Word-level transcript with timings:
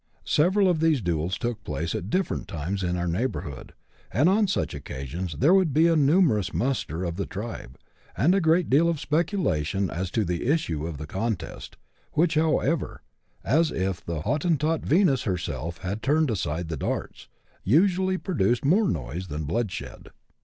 Several 0.25 0.67
of 0.67 0.79
these 0.79 0.99
duels 0.99 1.37
took 1.37 1.63
place 1.63 1.93
at 1.93 2.09
different 2.09 2.47
times 2.47 2.81
in 2.81 2.97
our 2.97 3.05
neighbourhood; 3.05 3.71
and 4.11 4.27
on 4.27 4.47
such 4.47 4.73
occasions 4.73 5.35
there 5.37 5.53
would 5.53 5.75
be 5.75 5.85
a 5.85 5.95
numerous 5.95 6.55
muster 6.55 7.03
of 7.03 7.17
the 7.17 7.27
tribe, 7.27 7.77
and 8.17 8.33
a 8.33 8.41
great 8.41 8.67
deal 8.67 8.89
of 8.89 8.99
speculation 8.99 9.91
as 9.91 10.09
to 10.09 10.25
the 10.25 10.47
issue 10.47 10.87
of 10.87 10.97
the 10.97 11.05
contest, 11.05 11.77
which, 12.13 12.33
however, 12.33 13.03
as 13.43 13.71
if 13.71 14.03
the 14.03 14.21
Hottentot 14.21 14.81
Venus 14.81 15.21
herself 15.25 15.77
had 15.83 16.01
turned 16.01 16.31
aside 16.31 16.69
the 16.69 16.77
darts, 16.77 17.27
usually 17.63 18.17
produced 18.17 18.65
more 18.65 18.87
noise 18.89 19.27
than 19.27 19.43
bloodshed. 19.43 20.09